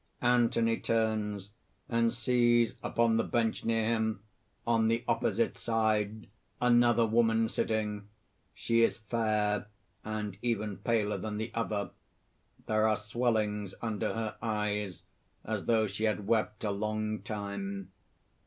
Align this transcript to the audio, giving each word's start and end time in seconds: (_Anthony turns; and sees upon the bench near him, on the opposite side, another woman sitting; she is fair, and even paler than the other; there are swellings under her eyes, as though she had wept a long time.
(_Anthony 0.23 0.83
turns; 0.83 1.51
and 1.87 2.11
sees 2.11 2.73
upon 2.81 3.17
the 3.17 3.23
bench 3.23 3.63
near 3.63 3.85
him, 3.85 4.23
on 4.65 4.87
the 4.87 5.03
opposite 5.07 5.59
side, 5.59 6.25
another 6.59 7.05
woman 7.05 7.47
sitting; 7.47 8.07
she 8.55 8.81
is 8.81 8.97
fair, 8.97 9.67
and 10.03 10.39
even 10.41 10.77
paler 10.77 11.19
than 11.19 11.37
the 11.37 11.51
other; 11.53 11.91
there 12.65 12.87
are 12.87 12.97
swellings 12.97 13.75
under 13.79 14.11
her 14.15 14.37
eyes, 14.41 15.03
as 15.45 15.65
though 15.65 15.85
she 15.85 16.05
had 16.05 16.25
wept 16.25 16.63
a 16.63 16.71
long 16.71 17.21
time. 17.21 17.91